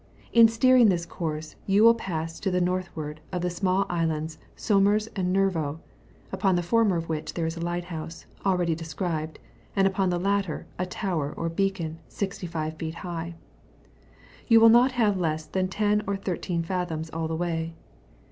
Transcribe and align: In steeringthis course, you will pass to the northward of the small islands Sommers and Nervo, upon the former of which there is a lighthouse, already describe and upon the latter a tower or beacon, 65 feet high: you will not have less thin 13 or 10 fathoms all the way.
In 0.33 0.47
steeringthis 0.47 1.07
course, 1.07 1.57
you 1.67 1.83
will 1.83 1.93
pass 1.93 2.39
to 2.39 2.49
the 2.49 2.59
northward 2.59 3.21
of 3.31 3.43
the 3.43 3.51
small 3.51 3.85
islands 3.87 4.39
Sommers 4.55 5.05
and 5.15 5.31
Nervo, 5.31 5.79
upon 6.31 6.55
the 6.55 6.63
former 6.63 6.97
of 6.97 7.07
which 7.07 7.35
there 7.35 7.45
is 7.45 7.55
a 7.55 7.59
lighthouse, 7.61 8.25
already 8.43 8.73
describe 8.73 9.37
and 9.75 9.85
upon 9.85 10.09
the 10.09 10.17
latter 10.17 10.65
a 10.79 10.87
tower 10.87 11.31
or 11.37 11.49
beacon, 11.49 11.99
65 12.07 12.77
feet 12.77 12.95
high: 13.05 13.35
you 14.47 14.59
will 14.59 14.69
not 14.69 14.93
have 14.93 15.19
less 15.19 15.45
thin 15.45 15.67
13 15.67 16.01
or 16.07 16.17
10 16.17 16.63
fathoms 16.63 17.11
all 17.11 17.27
the 17.27 17.35
way. 17.35 17.75